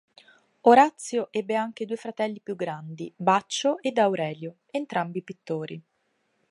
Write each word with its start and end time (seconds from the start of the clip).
Orazio 0.61 1.27
ebbe 1.29 1.53
anche 1.53 1.85
due 1.85 1.95
fratelli 1.95 2.39
più 2.41 2.55
grandi, 2.55 3.13
Baccio 3.15 3.77
ed 3.83 3.99
Aurelio, 3.99 4.55
entrambi 4.71 5.21
pittori. 5.21 5.79